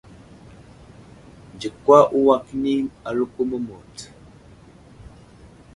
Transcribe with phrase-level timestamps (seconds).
[1.55, 2.73] Nzikwa uway kəni
[3.07, 3.95] aləko məmut.